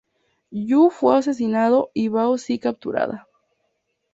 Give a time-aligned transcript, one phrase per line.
[0.65, 3.27] You fue asesinado, y Bao Si capturada.